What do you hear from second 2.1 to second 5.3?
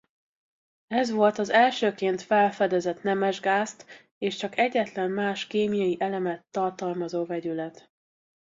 felfedezett nemesgázt és csak egyetlen